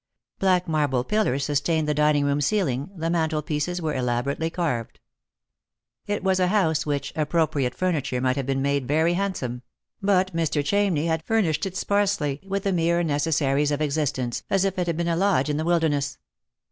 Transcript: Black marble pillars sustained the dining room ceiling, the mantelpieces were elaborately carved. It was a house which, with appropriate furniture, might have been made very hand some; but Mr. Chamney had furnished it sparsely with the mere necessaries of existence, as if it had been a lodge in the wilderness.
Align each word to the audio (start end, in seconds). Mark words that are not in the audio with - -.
Black 0.39 0.67
marble 0.67 1.03
pillars 1.03 1.45
sustained 1.45 1.87
the 1.87 1.93
dining 1.93 2.25
room 2.25 2.41
ceiling, 2.41 2.89
the 2.95 3.07
mantelpieces 3.11 3.79
were 3.83 3.93
elaborately 3.93 4.49
carved. 4.49 4.99
It 6.07 6.23
was 6.23 6.39
a 6.39 6.47
house 6.47 6.87
which, 6.87 7.11
with 7.13 7.21
appropriate 7.21 7.75
furniture, 7.75 8.19
might 8.19 8.35
have 8.35 8.47
been 8.47 8.63
made 8.63 8.87
very 8.87 9.13
hand 9.13 9.37
some; 9.37 9.61
but 10.01 10.35
Mr. 10.35 10.63
Chamney 10.63 11.05
had 11.05 11.21
furnished 11.21 11.67
it 11.67 11.77
sparsely 11.77 12.41
with 12.43 12.63
the 12.63 12.73
mere 12.73 13.03
necessaries 13.03 13.69
of 13.69 13.79
existence, 13.79 14.41
as 14.49 14.65
if 14.65 14.79
it 14.79 14.87
had 14.87 14.97
been 14.97 15.07
a 15.07 15.15
lodge 15.15 15.51
in 15.51 15.57
the 15.57 15.65
wilderness. 15.65 16.17